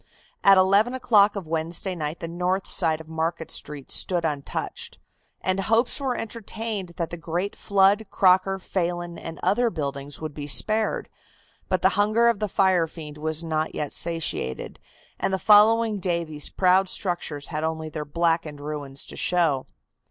[0.43, 4.97] At eleven o'clock of Wednesday night the north side of Market Street stood untouched,
[5.41, 10.47] and hopes were entertained that the great Flood, Crocker, Phelan and other buildings would be
[10.47, 11.07] spared,
[11.69, 14.79] but the hunger of the fire fiend was not yet satiated,
[15.19, 19.67] and the following day these proud structures had only their blackened ruins to show.